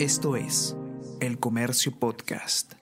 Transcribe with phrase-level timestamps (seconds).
[0.00, 0.74] Esto es
[1.20, 2.72] El Comercio Podcast.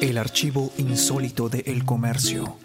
[0.00, 2.56] El archivo insólito de El Comercio.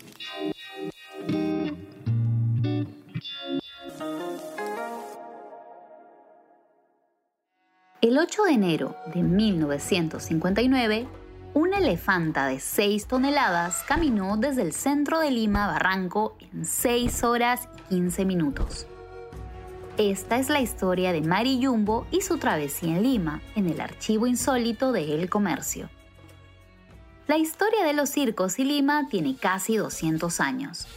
[7.99, 11.07] El 8 de enero de 1959,
[11.55, 17.23] una elefanta de 6 toneladas caminó desde el centro de Lima a Barranco en 6
[17.23, 18.85] horas y 15 minutos.
[19.97, 24.27] Esta es la historia de Mari Jumbo y su travesía en Lima, en el archivo
[24.27, 25.89] insólito de El Comercio.
[27.25, 30.87] La historia de los circos y Lima tiene casi 200 años.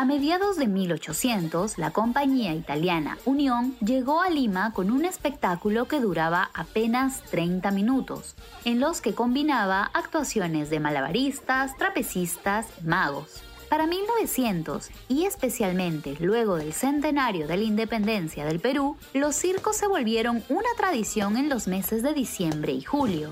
[0.00, 6.00] A mediados de 1800, la compañía italiana Unión llegó a Lima con un espectáculo que
[6.00, 13.42] duraba apenas 30 minutos, en los que combinaba actuaciones de malabaristas, trapecistas y magos.
[13.68, 19.86] Para 1900, y especialmente luego del centenario de la independencia del Perú, los circos se
[19.86, 23.28] volvieron una tradición en los meses de diciembre y julio.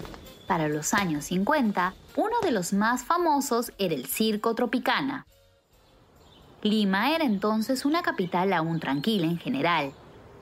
[0.46, 5.24] Para los años 50, uno de los más famosos era el Circo Tropicana,
[6.62, 9.92] Lima era entonces una capital aún tranquila en general,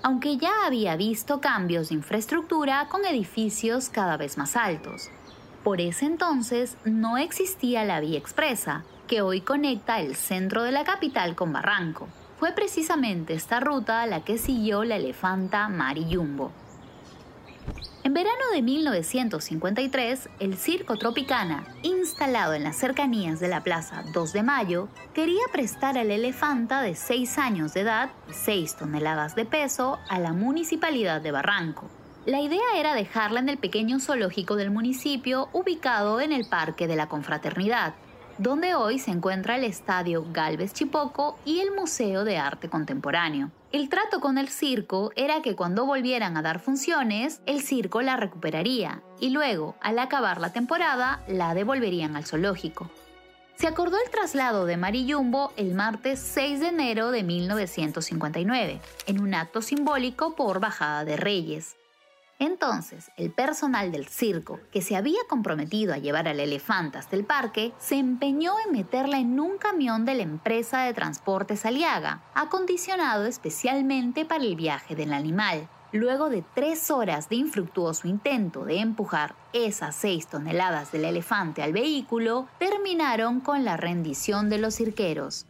[0.03, 5.11] aunque ya había visto cambios de infraestructura con edificios cada vez más altos.
[5.63, 10.85] Por ese entonces no existía la vía expresa, que hoy conecta el centro de la
[10.85, 12.09] capital con Barranco.
[12.39, 16.51] Fue precisamente esta ruta la que siguió la elefanta Mari Jumbo.
[18.07, 24.33] En verano de 1953, el Circo Tropicana, instalado en las cercanías de la Plaza 2
[24.33, 29.45] de Mayo, quería prestar al elefanta de 6 años de edad y 6 toneladas de
[29.45, 31.91] peso a la municipalidad de Barranco.
[32.27, 36.97] La idea era dejarla en el pequeño zoológico del municipio ubicado en el Parque de
[36.97, 37.95] la Confraternidad,
[38.39, 43.51] donde hoy se encuentra el Estadio Galvez Chipoco y el Museo de Arte Contemporáneo.
[43.73, 48.17] El trato con el circo era que cuando volvieran a dar funciones, el circo la
[48.17, 52.91] recuperaría y luego, al acabar la temporada, la devolverían al zoológico.
[53.57, 59.21] Se acordó el traslado de Mari Jumbo el martes 6 de enero de 1959, en
[59.21, 61.77] un acto simbólico por bajada de Reyes.
[62.39, 67.25] Entonces, el personal del circo, que se había comprometido a llevar al elefante hasta el
[67.25, 73.25] parque, se empeñó en meterla en un camión de la empresa de transporte Aliaga, acondicionado
[73.25, 75.69] especialmente para el viaje del animal.
[75.93, 81.73] Luego de tres horas de infructuoso intento de empujar esas seis toneladas del elefante al
[81.73, 85.47] vehículo, terminaron con la rendición de los cirqueros.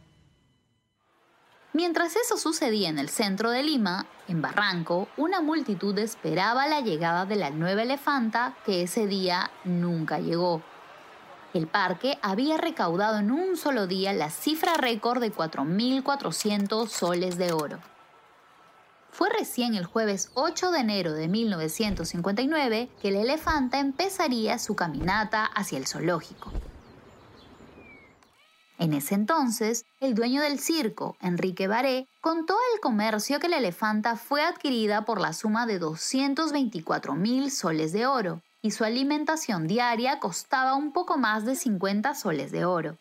[1.77, 7.27] Mientras eso sucedía en el centro de Lima, en Barranco, una multitud esperaba la llegada
[7.27, 10.63] de la nueva elefanta que ese día nunca llegó.
[11.53, 17.53] El parque había recaudado en un solo día la cifra récord de 4.400 soles de
[17.53, 17.77] oro.
[19.11, 25.45] Fue recién el jueves 8 de enero de 1959 que la elefanta empezaría su caminata
[25.45, 26.51] hacia el zoológico.
[28.79, 34.15] En ese entonces, el dueño del circo, Enrique Baré, contó al comercio que la elefanta
[34.15, 40.19] fue adquirida por la suma de 224 mil soles de oro y su alimentación diaria
[40.19, 42.97] costaba un poco más de 50 soles de oro.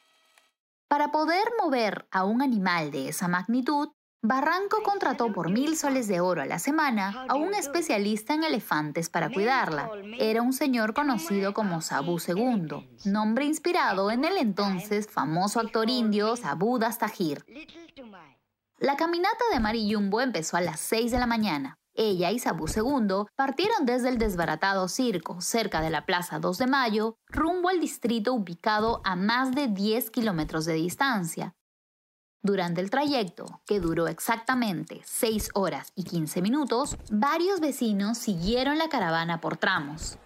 [0.89, 3.89] Para poder mover a un animal de esa magnitud,
[4.29, 9.09] Barranco contrató por mil soles de oro a la semana a un especialista en elefantes
[9.09, 9.89] para cuidarla.
[10.19, 16.35] Era un señor conocido como Sabu II, nombre inspirado en el entonces famoso actor indio
[16.35, 17.45] Sabu Dastagir.
[18.79, 21.79] La caminata de Mari empezó a las 6 de la mañana.
[21.95, 26.67] Ella y Sabu II partieron desde el desbaratado circo, cerca de la Plaza 2 de
[26.67, 31.55] Mayo, rumbo al distrito ubicado a más de 10 kilómetros de distancia,
[32.47, 38.89] durante el trayecto, que duró exactamente 6 horas y 15 minutos, varios vecinos siguieron la
[38.89, 40.17] caravana por tramos.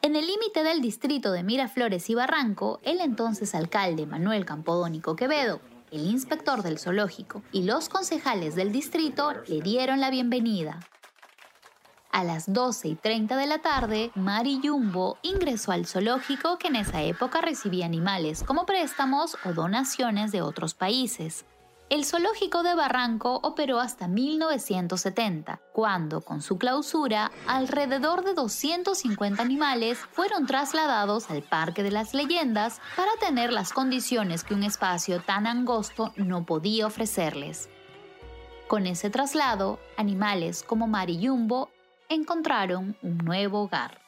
[0.00, 5.60] En el límite del distrito de Miraflores y Barranco, el entonces alcalde Manuel Campodónico Quevedo,
[5.90, 10.80] el inspector del zoológico y los concejales del distrito le dieron la bienvenida.
[12.10, 16.76] A las 12 y 30 de la tarde, Mari Jumbo ingresó al zoológico que en
[16.76, 21.44] esa época recibía animales como préstamos o donaciones de otros países.
[21.88, 29.98] El zoológico de Barranco operó hasta 1970, cuando, con su clausura, alrededor de 250 animales
[30.10, 35.46] fueron trasladados al Parque de las Leyendas para tener las condiciones que un espacio tan
[35.46, 37.68] angosto no podía ofrecerles.
[38.66, 41.70] Con ese traslado, animales como Mariyumbo
[42.08, 44.00] encontraron un nuevo hogar.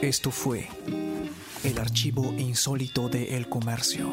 [0.00, 0.68] Esto fue
[1.64, 4.12] el archivo insólito de El Comercio.